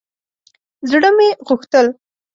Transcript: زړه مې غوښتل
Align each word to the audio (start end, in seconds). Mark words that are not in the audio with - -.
زړه 0.89 1.09
مې 1.17 1.29
غوښتل 1.47 1.87